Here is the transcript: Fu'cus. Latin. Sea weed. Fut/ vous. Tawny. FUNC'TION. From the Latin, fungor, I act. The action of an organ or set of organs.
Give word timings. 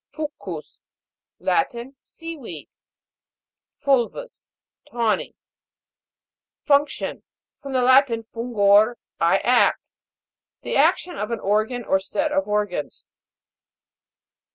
Fu'cus. 0.09 0.79
Latin. 1.39 1.95
Sea 2.01 2.35
weed. 2.35 2.67
Fut/ 3.77 4.11
vous. 4.11 4.49
Tawny. 4.89 5.35
FUNC'TION. 6.63 7.21
From 7.61 7.73
the 7.73 7.83
Latin, 7.83 8.23
fungor, 8.33 8.95
I 9.19 9.37
act. 9.43 9.91
The 10.63 10.75
action 10.75 11.17
of 11.19 11.29
an 11.29 11.39
organ 11.39 11.83
or 11.83 11.99
set 11.99 12.31
of 12.31 12.47
organs. 12.47 13.09